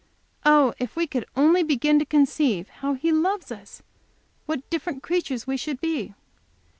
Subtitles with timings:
[0.43, 3.83] Oh, if we could only begin to conceive how He loves us,
[4.47, 6.15] what different creatures we should be!"